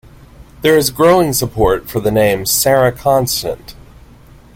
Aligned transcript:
There 0.63 0.75
is 0.75 0.89
growing 0.89 1.31
support 1.31 1.87
for 1.87 1.99
the 1.99 2.09
name 2.09 2.47
Sarah 2.47 2.91
Constant. 2.91 3.75